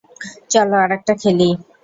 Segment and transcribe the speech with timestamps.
[0.51, 1.49] চলো, আরেকটা খেলি।